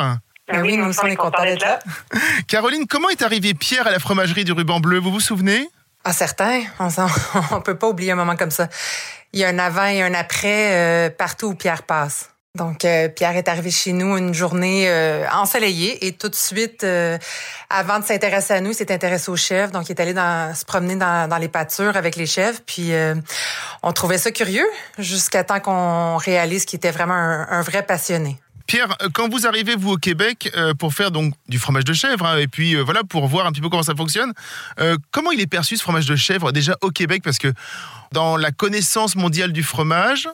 Ben 0.47 0.61
oui, 0.61 0.77
nous 0.77 0.91
sommes 0.91 1.15
contents 1.15 1.43
d'être 1.43 1.61
là. 1.61 1.79
Caroline, 2.47 2.85
comment 2.87 3.09
est 3.09 3.21
arrivé 3.21 3.53
Pierre 3.53 3.87
à 3.87 3.91
la 3.91 3.99
fromagerie 3.99 4.43
du 4.43 4.51
Ruban 4.51 4.81
Bleu 4.81 4.99
Vous 4.99 5.11
vous 5.11 5.21
souvenez? 5.21 5.69
Ah, 6.07 6.13
certain. 6.13 6.61
On 6.79 6.85
ne 6.85 7.59
peut 7.63 7.77
pas 7.77 7.89
oublier 7.89 8.11
un 8.11 8.15
moment 8.15 8.35
comme 8.35 8.51
ça. 8.51 8.69
Il 9.33 9.39
y 9.39 9.43
a 9.43 9.49
un 9.49 9.57
avant 9.57 9.87
et 9.87 10.03
un 10.03 10.13
après 10.13 10.73
euh, 10.73 11.09
partout 11.09 11.47
où 11.47 11.55
Pierre 11.55 11.81
passe. 11.83 12.29
Donc, 12.53 12.85
euh, 12.85 13.09
Pierre 13.09 13.35
est 13.35 13.49
arrivé 13.49 13.69
chez 13.69 13.91
nous 13.91 14.15
une 14.15 14.33
journée 14.33 14.85
euh, 14.87 15.25
ensoleillée 15.33 16.05
et 16.05 16.13
tout 16.13 16.29
de 16.29 16.35
suite, 16.35 16.85
euh, 16.85 17.17
avant 17.69 17.99
de 17.99 18.05
s'intéresser 18.05 18.53
à 18.53 18.61
nous, 18.61 18.71
il 18.71 18.75
s'est 18.75 18.93
intéressé 18.93 19.29
aux 19.29 19.35
chèvres. 19.35 19.71
Donc, 19.71 19.89
il 19.89 19.91
est 19.91 19.99
allé 19.99 20.13
dans, 20.13 20.55
se 20.55 20.63
promener 20.63 20.95
dans, 20.95 21.27
dans 21.27 21.37
les 21.37 21.49
pâtures 21.49 21.97
avec 21.97 22.15
les 22.15 22.27
chèvres. 22.27 22.59
Puis, 22.65 22.93
euh, 22.93 23.15
on 23.83 23.91
trouvait 23.91 24.19
ça 24.19 24.31
curieux 24.31 24.67
jusqu'à 24.99 25.43
temps 25.43 25.59
qu'on 25.59 26.17
réalise 26.17 26.63
qu'il 26.63 26.77
était 26.77 26.91
vraiment 26.91 27.15
un, 27.15 27.47
un 27.49 27.61
vrai 27.61 27.83
passionné. 27.83 28.39
Pierre, 28.67 28.95
euh, 29.01 29.09
quand 29.13 29.29
vous 29.29 29.45
arrivez, 29.45 29.75
vous, 29.75 29.91
au 29.91 29.97
Québec, 29.97 30.51
euh, 30.55 30.73
pour 30.73 30.93
faire 30.93 31.11
donc 31.11 31.33
du 31.47 31.59
fromage 31.59 31.85
de 31.85 31.93
chèvre, 31.93 32.25
hein, 32.25 32.37
et 32.37 32.47
puis 32.47 32.75
euh, 32.75 32.83
voilà, 32.83 33.03
pour 33.03 33.27
voir 33.27 33.45
un 33.45 33.51
petit 33.51 33.61
peu 33.61 33.69
comment 33.69 33.83
ça 33.83 33.95
fonctionne, 33.95 34.33
comment 35.11 35.31
il 35.31 35.39
est 35.39 35.47
perçu 35.47 35.77
ce 35.77 35.83
fromage 35.83 36.05
de 36.05 36.15
chèvre 36.15 36.51
déjà 36.51 36.75
au 36.81 36.89
Québec? 36.89 37.21
Parce 37.23 37.37
que 37.37 37.53
dans 38.11 38.37
la 38.37 38.51
connaissance 38.51 39.15
mondiale 39.15 39.51
du 39.51 39.63
fromage, 39.63 40.27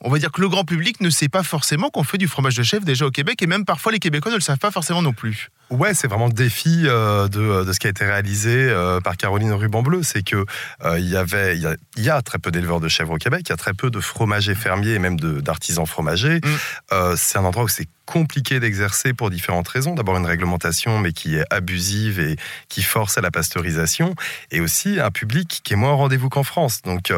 on 0.00 0.10
va 0.10 0.18
dire 0.18 0.30
que 0.30 0.40
le 0.40 0.48
grand 0.48 0.64
public 0.64 1.00
ne 1.00 1.10
sait 1.10 1.28
pas 1.28 1.42
forcément 1.42 1.90
qu'on 1.90 2.04
fait 2.04 2.18
du 2.18 2.28
fromage 2.28 2.56
de 2.56 2.62
chèvre 2.62 2.84
déjà 2.84 3.06
au 3.06 3.10
Québec, 3.10 3.40
et 3.42 3.46
même 3.46 3.64
parfois 3.64 3.92
les 3.92 3.98
Québécois 3.98 4.30
ne 4.30 4.36
le 4.36 4.42
savent 4.42 4.58
pas 4.58 4.70
forcément 4.70 5.02
non 5.02 5.12
plus. 5.12 5.50
Ouais, 5.70 5.94
c'est 5.94 6.06
vraiment 6.06 6.26
le 6.26 6.32
défi 6.32 6.82
euh, 6.84 7.26
de, 7.28 7.64
de 7.64 7.72
ce 7.72 7.80
qui 7.80 7.88
a 7.88 7.90
été 7.90 8.04
réalisé 8.04 8.54
euh, 8.54 9.00
par 9.00 9.16
Caroline 9.16 9.52
Ruban 9.52 9.82
Bleu. 9.82 10.02
C'est 10.02 10.22
que 10.22 10.44
euh, 10.84 10.98
il 10.98 11.08
y 11.08 11.16
avait, 11.16 11.56
il 11.56 11.62
y 11.62 11.66
a, 11.66 11.74
il 11.96 12.04
y 12.04 12.10
a 12.10 12.22
très 12.22 12.38
peu 12.38 12.50
d'éleveurs 12.50 12.80
de 12.80 12.88
chèvres 12.88 13.14
au 13.14 13.18
Québec, 13.18 13.42
il 13.46 13.50
y 13.50 13.52
a 13.52 13.56
très 13.56 13.74
peu 13.74 13.90
de 13.90 14.00
fromagers 14.00 14.54
fermiers 14.54 14.94
et 14.94 14.98
même 14.98 15.18
d'artisans 15.18 15.86
fromagers. 15.86 16.40
Mm. 16.40 17.16
C'est 17.16 17.38
un 17.38 17.44
endroit 17.44 17.64
où 17.64 17.68
c'est 17.68 17.88
compliqué 18.06 18.60
d'exercer 18.60 19.12
pour 19.12 19.30
différentes 19.30 19.68
raisons. 19.68 19.94
D'abord 19.94 20.16
une 20.16 20.24
réglementation, 20.26 20.98
mais 20.98 21.12
qui 21.12 21.36
est 21.36 21.44
abusive 21.50 22.20
et 22.20 22.36
qui 22.68 22.82
force 22.82 23.18
à 23.18 23.20
la 23.20 23.30
pasteurisation, 23.30 24.14
et 24.52 24.60
aussi 24.60 25.00
un 25.00 25.10
public 25.10 25.60
qui 25.64 25.74
est 25.74 25.76
moins 25.76 25.92
au 25.92 25.96
rendez-vous 25.96 26.28
qu'en 26.28 26.44
France. 26.44 26.82
Donc 26.82 27.10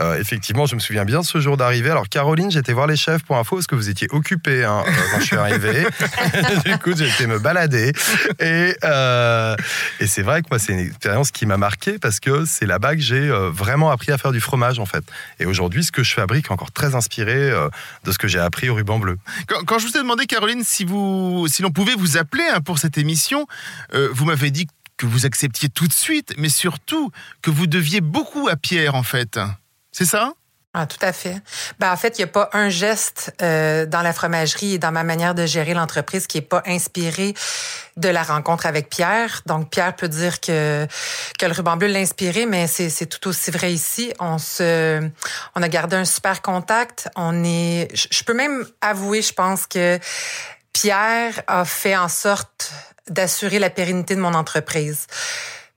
euh, 0.00 0.18
effectivement, 0.18 0.66
je 0.66 0.74
me 0.74 0.80
souviens 0.80 1.04
bien 1.04 1.20
de 1.20 1.26
ce 1.26 1.38
jour 1.40 1.56
d'arrivée. 1.56 1.90
Alors 1.90 2.08
Caroline, 2.08 2.50
j'étais 2.50 2.72
voir 2.72 2.86
les 2.86 2.96
chefs 2.96 3.22
pour 3.22 3.36
info 3.36 3.56
parce 3.56 3.66
que 3.66 3.74
vous 3.74 3.90
étiez 3.90 4.08
occupée 4.10 4.64
hein, 4.64 4.82
quand 5.12 5.20
je 5.20 5.26
suis 5.26 5.36
arrivé. 5.36 5.86
du 6.64 6.78
coup, 6.78 6.96
j'ai 6.96 7.08
été 7.08 7.26
me 7.26 7.38
balader. 7.38 7.89
Et, 8.40 8.74
euh, 8.84 9.56
et 10.00 10.06
c'est 10.06 10.22
vrai 10.22 10.42
que 10.42 10.48
moi, 10.50 10.58
c'est 10.58 10.72
une 10.72 10.80
expérience 10.80 11.30
qui 11.30 11.46
m'a 11.46 11.56
marqué 11.56 11.98
parce 11.98 12.20
que 12.20 12.44
c'est 12.44 12.66
là-bas 12.66 12.94
que 12.94 13.00
j'ai 13.00 13.28
euh, 13.28 13.50
vraiment 13.50 13.90
appris 13.90 14.12
à 14.12 14.18
faire 14.18 14.32
du 14.32 14.40
fromage, 14.40 14.78
en 14.78 14.86
fait. 14.86 15.04
Et 15.38 15.46
aujourd'hui, 15.46 15.84
ce 15.84 15.92
que 15.92 16.02
je 16.02 16.14
fabrique 16.14 16.46
est 16.46 16.52
encore 16.52 16.72
très 16.72 16.94
inspiré 16.94 17.34
euh, 17.34 17.68
de 18.04 18.12
ce 18.12 18.18
que 18.18 18.28
j'ai 18.28 18.38
appris 18.38 18.68
au 18.68 18.74
ruban 18.74 18.98
bleu. 18.98 19.18
Quand, 19.66 19.78
je 19.78 19.86
vous 19.86 19.96
ai 19.96 20.00
demandé, 20.00 20.26
Caroline, 20.26 20.64
si, 20.64 20.84
l'on 20.84 21.70
pouvait 21.74 21.94
vous 21.94 22.16
appeler 22.16 22.44
hein, 22.52 22.60
pour 22.60 22.78
cette 22.78 22.98
émission, 22.98 23.46
vous 23.92 24.24
m'avez 24.24 24.50
dit 24.50 24.66
que 24.96 25.06
vous 25.06 25.26
acceptiez 25.26 25.68
tout 25.68 25.86
de 25.86 25.92
suite, 25.92 26.34
mais 26.36 26.48
surtout 26.48 27.10
que 27.42 27.50
vous 27.50 27.66
deviez 27.66 28.00
beaucoup 28.00 28.48
à 28.48 28.56
Pierre, 28.56 28.94
en 28.94 29.02
fait. 29.02 29.38
C'est 29.92 30.04
ça? 30.04 30.34
Ah, 30.72 30.86
tout 30.86 31.04
à 31.04 31.12
fait. 31.12 31.34
Ben, 31.80 31.90
en 31.90 31.96
fait, 31.96 32.18
il 32.18 32.20
n'y 32.20 32.30
a 32.30 32.32
pas 32.32 32.48
un 32.52 32.68
geste 32.68 33.34
euh, 33.42 33.86
dans 33.86 34.02
la 34.02 34.12
fromagerie 34.12 34.74
et 34.74 34.78
dans 34.78 34.92
ma 34.92 35.02
manière 35.02 35.34
de 35.34 35.44
gérer 35.44 35.74
l'entreprise 35.74 36.28
qui 36.28 36.36
n'est 36.36 36.42
pas 36.42 36.62
inspiré 36.64 37.34
de 37.96 38.08
la 38.08 38.22
rencontre 38.22 38.66
avec 38.66 38.88
Pierre. 38.88 39.42
Donc, 39.46 39.68
Pierre 39.70 39.96
peut 39.96 40.06
dire 40.06 40.38
que, 40.38 40.86
que 41.40 41.46
le 41.46 41.52
ruban 41.52 41.76
bleu 41.76 41.88
l'a 41.88 41.98
inspiré, 41.98 42.46
mais 42.46 42.68
c'est 42.68 43.06
tout 43.06 43.28
aussi 43.28 43.50
vrai 43.50 43.72
ici. 43.72 44.12
On 44.20 44.38
se, 44.38 45.10
on 45.56 45.62
a 45.62 45.68
gardé 45.68 45.96
un 45.96 46.04
super 46.04 46.40
contact. 46.40 47.08
On 47.16 47.42
est, 47.42 47.88
je 47.92 48.22
peux 48.22 48.34
même 48.34 48.64
avouer, 48.80 49.22
je 49.22 49.32
pense 49.32 49.66
que 49.66 49.98
Pierre 50.72 51.42
a 51.48 51.64
fait 51.64 51.96
en 51.96 52.08
sorte 52.08 52.70
d'assurer 53.08 53.58
la 53.58 53.70
pérennité 53.70 54.14
de 54.14 54.20
mon 54.20 54.34
entreprise. 54.34 55.08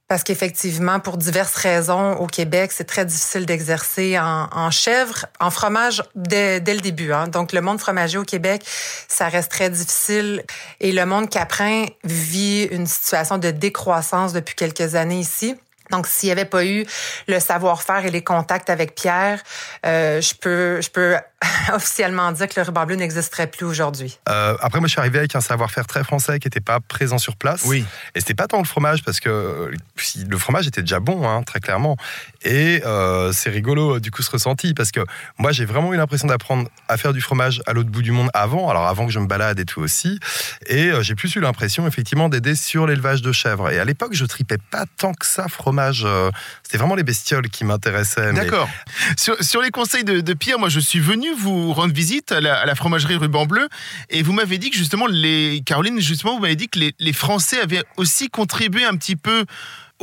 Parce 0.06 0.22
qu'effectivement, 0.22 1.00
pour 1.00 1.16
diverses 1.16 1.54
raisons, 1.54 2.12
au 2.16 2.26
Québec, 2.26 2.72
c'est 2.72 2.84
très 2.84 3.06
difficile 3.06 3.46
d'exercer 3.46 4.18
en, 4.18 4.48
en 4.52 4.70
chèvre, 4.70 5.24
en 5.40 5.50
fromage 5.50 6.02
dès, 6.14 6.60
dès 6.60 6.74
le 6.74 6.80
début. 6.80 7.12
Hein. 7.12 7.28
Donc, 7.28 7.52
le 7.52 7.62
monde 7.62 7.80
fromager 7.80 8.18
au 8.18 8.24
Québec, 8.24 8.62
ça 9.08 9.28
reste 9.28 9.50
très 9.50 9.70
difficile. 9.70 10.44
Et 10.80 10.92
le 10.92 11.06
monde 11.06 11.30
caprin 11.30 11.86
vit 12.04 12.64
une 12.64 12.86
situation 12.86 13.38
de 13.38 13.50
décroissance 13.50 14.34
depuis 14.34 14.54
quelques 14.54 14.94
années 14.94 15.20
ici. 15.20 15.56
Donc, 15.90 16.06
s'il 16.06 16.28
n'y 16.28 16.32
avait 16.32 16.44
pas 16.44 16.64
eu 16.64 16.86
le 17.26 17.40
savoir-faire 17.40 18.04
et 18.06 18.10
les 18.10 18.24
contacts 18.24 18.70
avec 18.70 18.94
Pierre, 18.94 19.42
euh, 19.86 20.20
je 20.20 20.34
peux, 20.34 20.80
je 20.80 20.90
peux 20.90 21.16
officiellement 21.72 22.32
dire 22.32 22.48
que 22.48 22.58
le 22.60 22.66
ruban 22.66 22.86
bleu 22.86 22.96
n'existerait 22.96 23.46
plus 23.46 23.64
aujourd'hui. 23.64 24.18
Euh, 24.28 24.56
après, 24.60 24.80
moi, 24.80 24.86
je 24.88 24.92
suis 24.92 25.00
arrivé 25.00 25.18
avec 25.18 25.34
un 25.36 25.40
savoir-faire 25.40 25.86
très 25.86 26.04
français 26.04 26.38
qui 26.38 26.46
n'était 26.46 26.60
pas 26.60 26.80
présent 26.80 27.18
sur 27.18 27.36
place. 27.36 27.62
Oui. 27.66 27.84
Et 28.14 28.20
c'était 28.20 28.34
pas 28.34 28.46
tant 28.46 28.58
le 28.58 28.64
fromage 28.64 29.02
parce 29.04 29.20
que 29.20 29.28
euh, 29.28 29.70
si- 29.96 30.24
le 30.24 30.38
fromage 30.38 30.66
était 30.66 30.80
déjà 30.82 31.00
bon, 31.00 31.28
hein, 31.28 31.42
très 31.42 31.60
clairement. 31.60 31.96
Et 32.44 32.82
euh, 32.84 33.32
c'est 33.32 33.50
rigolo 33.50 34.00
du 34.00 34.10
coup 34.10 34.22
ce 34.22 34.30
ressenti 34.30 34.74
parce 34.74 34.90
que 34.90 35.00
moi 35.38 35.52
j'ai 35.52 35.64
vraiment 35.64 35.92
eu 35.94 35.96
l'impression 35.96 36.28
d'apprendre 36.28 36.68
à 36.88 36.96
faire 36.96 37.12
du 37.12 37.20
fromage 37.20 37.62
à 37.66 37.72
l'autre 37.72 37.88
bout 37.90 38.02
du 38.02 38.10
monde 38.12 38.28
avant, 38.34 38.68
alors 38.68 38.86
avant 38.86 39.06
que 39.06 39.12
je 39.12 39.18
me 39.18 39.26
balade 39.26 39.58
et 39.60 39.64
tout 39.64 39.80
aussi. 39.80 40.18
Et 40.66 40.88
euh, 40.88 41.02
j'ai 41.02 41.14
plus 41.14 41.34
eu 41.36 41.40
l'impression 41.40 41.86
effectivement 41.86 42.28
d'aider 42.28 42.54
sur 42.54 42.86
l'élevage 42.86 43.22
de 43.22 43.32
chèvres. 43.32 43.70
Et 43.70 43.78
à 43.78 43.84
l'époque 43.84 44.10
je 44.12 44.24
tripais 44.26 44.58
pas 44.70 44.84
tant 44.98 45.14
que 45.14 45.24
ça 45.26 45.48
fromage. 45.48 46.02
euh, 46.04 46.30
C'était 46.62 46.78
vraiment 46.78 46.94
les 46.94 47.02
bestioles 47.02 47.48
qui 47.48 47.64
m'intéressaient. 47.64 48.32
mais- 48.32 48.40
D'accord. 48.44 48.68
Sur, 49.16 49.42
sur 49.42 49.62
les 49.62 49.70
conseils 49.70 50.04
de, 50.04 50.20
de 50.20 50.32
Pierre, 50.34 50.58
moi 50.58 50.68
je 50.68 50.80
suis 50.80 51.00
venu 51.00 51.33
vous 51.34 51.72
rendre 51.72 51.92
visite 51.92 52.32
à 52.32 52.40
la, 52.40 52.74
fromagerie 52.74 53.16
Ruban 53.16 53.46
Bleu. 53.46 53.68
Et 54.10 54.22
vous 54.22 54.32
m'avez 54.32 54.58
dit 54.58 54.70
que 54.70 54.76
justement, 54.76 55.06
les, 55.06 55.62
Caroline, 55.64 56.00
justement, 56.00 56.34
vous 56.34 56.40
m'avez 56.40 56.56
dit 56.56 56.68
que 56.68 56.78
les, 56.78 56.94
les 56.98 57.12
Français 57.12 57.60
avaient 57.60 57.82
aussi 57.96 58.28
contribué 58.28 58.84
un 58.84 58.96
petit 58.96 59.16
peu 59.16 59.44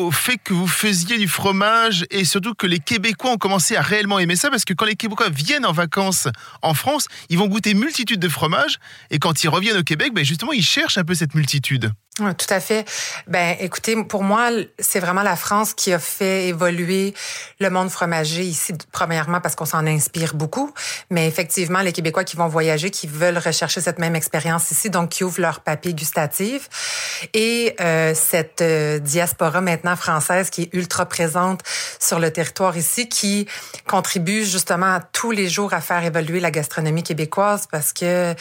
au 0.01 0.11
fait 0.11 0.37
que 0.37 0.53
vous 0.53 0.67
faisiez 0.67 1.17
du 1.17 1.27
fromage 1.27 2.05
et 2.09 2.25
surtout 2.25 2.53
que 2.53 2.67
les 2.67 2.79
Québécois 2.79 3.31
ont 3.31 3.37
commencé 3.37 3.75
à 3.75 3.81
réellement 3.81 4.19
aimer 4.19 4.35
ça 4.35 4.49
parce 4.49 4.65
que 4.65 4.73
quand 4.73 4.85
les 4.85 4.95
Québécois 4.95 5.29
viennent 5.29 5.65
en 5.65 5.71
vacances 5.71 6.27
en 6.61 6.73
France, 6.73 7.07
ils 7.29 7.37
vont 7.37 7.47
goûter 7.47 7.73
multitude 7.73 8.19
de 8.19 8.29
fromages 8.29 8.79
et 9.09 9.19
quand 9.19 9.43
ils 9.43 9.49
reviennent 9.49 9.77
au 9.77 9.83
Québec, 9.83 10.13
ben 10.13 10.25
justement, 10.25 10.53
ils 10.53 10.63
cherchent 10.63 10.97
un 10.97 11.03
peu 11.03 11.15
cette 11.15 11.35
multitude. 11.35 11.91
Tout 12.17 12.53
à 12.53 12.59
fait. 12.59 12.85
Ben, 13.27 13.55
écoutez, 13.59 13.95
pour 14.03 14.23
moi, 14.23 14.49
c'est 14.79 14.99
vraiment 14.99 15.23
la 15.23 15.37
France 15.37 15.73
qui 15.73 15.93
a 15.93 15.99
fait 15.99 16.49
évoluer 16.49 17.13
le 17.59 17.69
monde 17.69 17.89
fromager 17.89 18.43
ici, 18.43 18.73
premièrement 18.91 19.39
parce 19.39 19.55
qu'on 19.55 19.65
s'en 19.65 19.87
inspire 19.87 20.35
beaucoup, 20.35 20.73
mais 21.09 21.25
effectivement, 21.27 21.79
les 21.79 21.93
Québécois 21.93 22.25
qui 22.25 22.35
vont 22.35 22.49
voyager, 22.49 22.89
qui 22.89 23.07
veulent 23.07 23.37
rechercher 23.37 23.79
cette 23.79 23.97
même 23.97 24.15
expérience 24.15 24.71
ici, 24.71 24.89
donc 24.89 25.09
qui 25.09 25.23
ouvrent 25.23 25.39
leur 25.39 25.61
papier 25.61 25.93
gustatif. 25.93 27.27
Et 27.33 27.75
euh, 27.79 28.13
cette 28.13 28.61
euh, 28.61 28.99
diaspora 28.99 29.61
maintenant 29.61 29.90
française 29.95 30.49
qui 30.49 30.63
est 30.63 30.69
ultra 30.73 31.05
présente 31.05 31.61
sur 31.99 32.19
le 32.19 32.31
territoire 32.31 32.77
ici, 32.77 33.09
qui 33.09 33.47
contribue 33.87 34.43
justement 34.45 34.99
tous 35.11 35.31
les 35.31 35.49
jours 35.49 35.73
à 35.73 35.81
faire 35.81 36.03
évoluer 36.03 36.39
la 36.39 36.51
gastronomie 36.51 37.03
québécoise 37.03 37.67
parce 37.71 37.93
que 37.93 38.33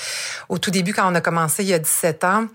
au 0.48 0.58
tout 0.58 0.70
début, 0.70 0.92
quand 0.92 1.10
on 1.10 1.14
a 1.14 1.20
commencé 1.20 1.62
il 1.62 1.68
y 1.68 1.74
a 1.74 1.78
17 1.78 2.24
ans, 2.24 2.46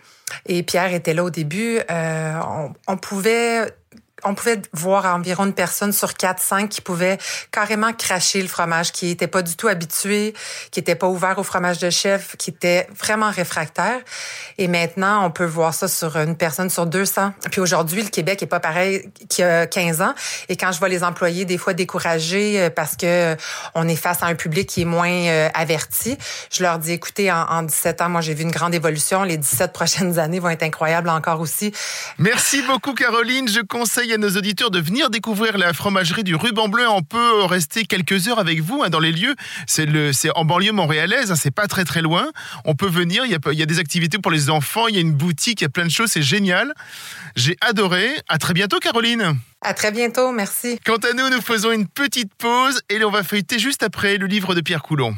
et 0.48 0.64
Pierre 0.64 0.94
était 0.94 1.14
là 1.14 1.24
au 1.24 1.30
début, 1.30 1.80
euh, 1.90 2.34
on, 2.48 2.74
on, 2.88 2.98
pouvait 2.98 3.72
on 4.26 4.34
pouvait 4.34 4.62
voir 4.74 5.06
environ 5.06 5.46
une 5.46 5.54
personne 5.54 5.94
sur 5.94 6.16
quatre, 6.16 6.42
cinq 6.42 6.70
qui 6.70 6.82
pouvait 6.82 7.18
carrément 7.52 7.94
cracher 7.94 8.42
le 8.42 8.48
fromage, 8.48 8.92
qui 8.92 9.10
était 9.10 9.28
pas 9.28 9.42
du 9.42 9.56
tout 9.56 9.68
habitué, 9.68 10.34
qui 10.72 10.80
était 10.80 10.96
pas 10.96 11.08
ouvert 11.08 11.38
au 11.38 11.44
fromage 11.44 11.80
de 11.80 11.90
chef, 11.90 12.36
qui 12.38 12.50
était 12.50 12.88
vraiment 13.00 13.30
réfractaire. 13.30 14.00
Et 14.58 14.68
maintenant, 14.68 15.26
on 15.26 15.32
peut 15.32 15.46
voir 15.46 15.74
ça 15.74 15.88
sur 15.88 16.18
une 16.18 16.36
personne 16.36 16.70
sur 16.70 16.86
200. 16.86 17.34
Puis 17.52 17.62
aujourd'hui, 17.62 18.02
le 18.02 18.10
Québec 18.10 18.42
est 18.42 18.48
pas 18.48 18.60
pareil 18.60 19.10
qu'il 19.30 19.44
y 19.44 19.48
a 19.48 19.68
15 19.68 20.02
ans. 20.02 20.14
Et 20.50 20.58
quand 20.58 20.72
je 20.72 20.80
vois 20.80 20.90
les 20.90 21.04
employés 21.04 21.46
des 21.46 21.58
fois 21.58 21.74
découragés 21.74 22.62
euh, 22.62 22.70
parce 22.70 22.96
que 22.96 23.06
euh, 23.06 23.36
on 23.76 23.88
est 23.88 23.96
face 23.96 24.24
à 24.24 24.28
un 24.28 24.36
public 24.36 24.68
qui 24.68 24.82
est 24.82 24.86
moins 24.86 25.10
euh, 25.10 25.50
averti, 25.54 26.18
je 26.52 26.64
leur 26.64 26.80
dis, 26.80 26.94
écoutez, 26.94 27.32
en, 27.32 27.44
en 27.44 27.64
17 27.64 28.02
ans, 28.02 28.10
moi, 28.10 28.22
j'ai 28.22 28.34
vu 28.34 28.44
une 28.44 28.52
grande 28.52 28.74
évolution. 28.74 29.24
Les 29.24 29.38
17 29.38 29.72
prochaines 29.72 30.20
années 30.26 30.40
vont 30.40 30.50
être 30.50 30.64
incroyables 30.64 31.10
encore 31.10 31.40
aussi. 31.40 31.72
Merci 32.18 32.62
beaucoup, 32.64 32.94
Caroline. 32.94 33.48
Je 33.48 33.62
conseille 33.62 34.15
à 34.16 34.18
nos 34.18 34.30
auditeurs 34.30 34.72
de 34.72 34.80
venir 34.80 35.10
découvrir 35.10 35.58
la 35.58 35.74
fromagerie 35.74 36.24
du 36.24 36.36
Ruban 36.36 36.70
Bleu. 36.70 36.88
On 36.88 37.02
peut 37.02 37.44
rester 37.44 37.84
quelques 37.84 38.30
heures 38.30 38.40
avec 38.40 38.62
vous 38.62 38.82
hein, 38.82 38.90
dans 38.90 39.02
les 39.02 39.12
lieux. 39.12 39.36
C'est 39.68 39.86
le, 39.86 40.14
c'est 40.14 40.30
en 40.36 40.46
banlieue 40.46 40.72
montréalaise, 40.72 41.32
hein, 41.32 41.36
c'est 41.36 41.52
pas 41.52 41.68
très 41.68 41.84
très 41.84 42.02
loin. 42.02 42.32
On 42.64 42.76
peut 42.76 42.88
venir, 42.88 43.26
il 43.26 43.32
y, 43.32 43.36
a, 43.36 43.40
il 43.52 43.60
y 43.60 43.62
a 43.62 43.66
des 43.66 43.80
activités 43.80 44.18
pour 44.18 44.32
les 44.32 44.50
enfants, 44.50 44.88
il 44.88 44.96
y 44.96 44.98
a 44.98 45.02
une 45.02 45.12
boutique, 45.12 45.60
il 45.60 45.66
y 45.66 45.68
a 45.68 45.70
plein 45.70 45.84
de 45.84 45.92
choses, 45.92 46.12
c'est 46.12 46.22
génial. 46.22 46.74
J'ai 47.36 47.58
adoré. 47.60 48.10
À 48.30 48.38
très 48.38 48.54
bientôt, 48.54 48.80
Caroline. 48.80 49.38
À 49.62 49.74
très 49.74 49.92
bientôt, 49.92 50.32
merci. 50.32 50.80
Quant 50.86 50.96
à 50.96 51.12
nous, 51.14 51.30
nous 51.30 51.42
faisons 51.42 51.74
une 51.74 51.88
petite 51.88 52.34
pause 52.36 52.82
et 52.90 53.04
on 53.04 53.12
va 53.12 53.24
feuilleter 53.24 53.60
juste 53.60 53.84
après 53.84 54.18
le 54.18 54.28
livre 54.28 54.56
de 54.56 54.62
Pierre 54.62 54.82
Coulon. 54.82 55.14